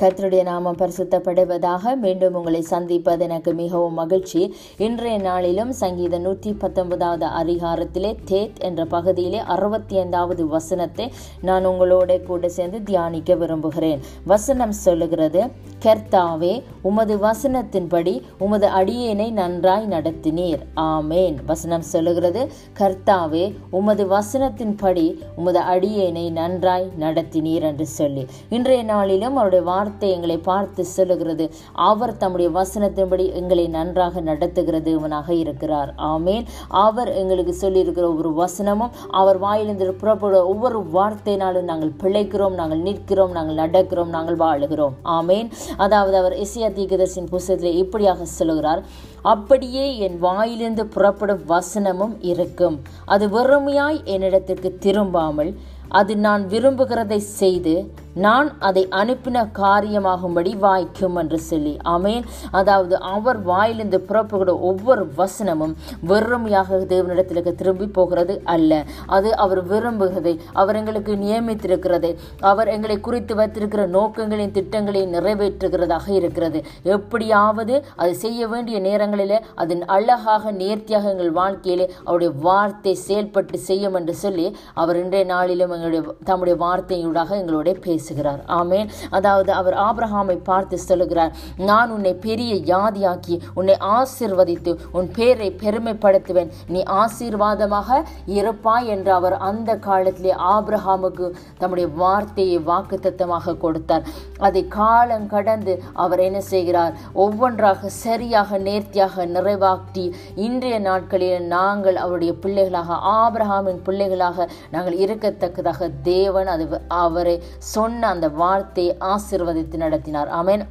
[0.00, 4.42] கர்த்தருடைய நாமம் பரிசுத்தப்படுவதாக மீண்டும் உங்களை சந்திப்பது எனக்கு மிகவும் மகிழ்ச்சி.
[4.86, 11.06] இன்றைய நாளிலும் சங்கீத நூற்றி பத்தொன்பதாவது அதிகாரத்திலே தேத் என்ற பகுதியிலே அறுபத்தி ஐந்தாவது வசனத்தை
[11.48, 14.02] நான் உங்களோட கூட சேர்ந்து தியானிக்க விரும்புகிறேன்.
[14.24, 15.42] வசனம் சொல்லுகிறது
[15.84, 20.62] கர்த்தாவே உமது வசனத்தின்படி உமது அடியேனை நன்றாய் நடத்தினீர்.
[20.76, 21.36] ஆமேன்.
[21.46, 28.26] வசனம் சொல்லுகிறது கர்த்தாவே உமது வசனத்தின்படி உமது அடியேனை நன்றாய் நடத்தினீர் என்று சொல்லி.
[28.48, 31.50] இன்றைய நாளிலும் அவருடைய வார்த்தை எங்களை பார்த்து சொல்லுகிறது.
[31.72, 35.94] அவர் தம்முடைய வசனத்தின்படி எங்களை நன்றாக நடத்துகிறது இவனாக இருக்கிறார்.
[35.96, 36.44] ஆமேன்.
[36.68, 43.70] அவர் எங்களுக்கு சொல்லியிருக்கிற ஒவ்வொரு வசனமும் அவர் வாயிலிருந்து புறப்படுற ஒவ்வொரு வார்த்தையினாலும் நாங்கள் பிழைக்கிறோம் நாங்கள் நிற்கிறோம் நாங்கள்
[43.70, 44.96] நடக்கிறோம் நாங்கள் வாழுகிறோம்.
[45.04, 45.50] ஆமேன்.
[45.76, 48.82] அதாவது அவர் இசையா தீகதர்சின் புஸ்தகத்தில் இப்படியாக சொல்லுகிறார்
[49.22, 52.80] அப்படியே என் வாயிலிருந்து புறப்படும் வசனமும் இருக்கும்.
[53.04, 57.92] அது வெறுமையாய் என்னிடத்திற்கு திரும்பாமல் அது நான் விரும்புகிறதை செய்து
[58.24, 61.72] நான் அதை அனுப்பின காரியமாகும்படி வாய்க்கும் என்று சொல்லி.
[61.94, 62.24] ஆமேன்.
[62.50, 65.74] அதாவது அவர் வாயிலிருந்து புறப்புகிற ஒவ்வொரு வசனமும்
[66.10, 68.72] வெறுமையாக தேவனிடத்திற்கு திரும்பி போகிறது அல்ல.
[69.16, 72.12] அது அவர் விரும்புகிறதை அவர் எங்களுக்கு நியமித்திருக்கிறதை
[72.50, 76.60] அவர் எங்களை குறித்து வைத்திருக்கிற நோக்கங்களின் திட்டங்களையும் நிறைவேற்றுகிறதாக இருக்கிறது.
[76.96, 84.16] எப்படியாவது அது செய்ய வேண்டிய நேரங்களில் அதன் அழகாக நேர்த்தியாக எங்கள் வாழ்க்கையிலே அவருடைய வார்த்தை செயல்பட்டு செய்யும் என்று
[84.24, 84.46] சொல்லி
[84.82, 87.66] அவர் இன்றைய நாளிலும் எங்களுடைய தம்முடைய வார்த்தையூடாக எங்களோட
[88.08, 88.40] பேசுகிறார்.
[88.60, 88.88] ஆமேன்.
[89.16, 91.32] அதாவது அவர் ஆபிரஹாமை பார்த்து சொல்லுகிறார்
[91.70, 96.50] நான் உன்னை பெரிய யாதியாக்கி உன்னை ஆசிர்வதித்து உன் பேரை பெருமைப்படுத்துவேன்.
[96.74, 98.00] நீ ஆசீர்வாதமாக
[98.38, 101.26] இருப்பாய் என்று அவர் அந்த காலத்திலே ஆபிரஹாமுக்கு
[101.60, 104.06] தம்முடைய வார்த்தையை வாக்குத்தத்தமாக கொடுத்தார்.
[104.46, 105.72] அதை காலம் கடந்து
[106.04, 106.94] அவர் என்ன செய்கிறார்?
[107.24, 110.04] ஒவ்வொன்றாக சரியாக நேர்த்தியாக நிறைவாக்கி
[110.46, 116.64] இன்றைய நாட்களில் நாங்கள் அவருடைய பிள்ளைகளாக ஆபிரஹாமின் பிள்ளைகளாக நாங்கள் இருக்கத்தக்கதாக தேவன் அது
[117.04, 117.36] அவரை
[117.74, 120.30] சொன்ன சொன்ன அந்த வார்த்தையை ஆசிர்வதித்து நடத்தினார்.
[120.40, 120.64] ஆமேன்.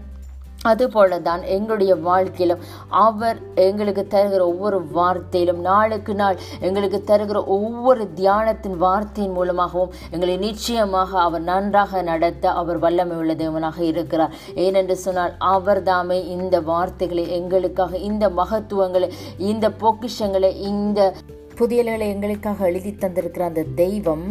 [0.61, 8.77] அதுபோல தான் எங்களுடைய வாழ்க்கையிலும் அவர் எங்களுக்கு தருகிற ஒவ்வொரு வார்த்தையிலும் நாளுக்கு நாள் எங்களுக்கு தருகிற ஒவ்வொரு தியானத்தின்
[8.77, 14.35] வார்த்தையின் மூலமாகவும் எங்களை நிச்சயமாக அவர் நன்றாக நடத்த அவர் வல்லமை உள்ள தேவனாக இருக்கிறார்.
[14.65, 21.13] ஏனென்று சொன்னால் அவர் தாமே இந்த வார்த்தைகளை எங்களுக்காக இந்த மகத்துவங்களை இந்த பொக்கிஷங்களை இந்த
[21.55, 24.27] புதியல்களை எங்களுக்காக எழுதி தந்திருக்கிற அந்த தெய்வம்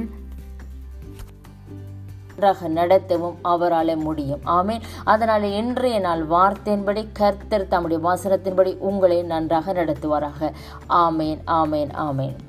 [2.39, 4.41] நன்றாக நடத்தவும் அவரால் முடியும்.
[4.47, 4.81] ஆமேன்.
[5.05, 10.53] அதனால் இன்றைய நாள் வார்த்தையின்படி கர்த்தர் தம்முடைய வாசனத்தின்படி உங்களை நன்றாக நடத்துவாராக.
[10.89, 12.46] ஆமேன் ஆமேன் ஆமேன்.